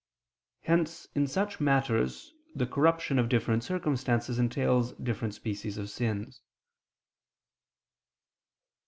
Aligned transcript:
Hence 0.61 1.07
in 1.13 1.27
such 1.27 1.59
matters, 1.59 2.33
the 2.55 2.65
corruption 2.65 3.19
of 3.19 3.29
different 3.29 3.63
circumstances 3.63 4.39
entails 4.39 4.93
different 4.93 5.35
species 5.35 5.77
of 5.77 5.91
sins. 5.91 6.41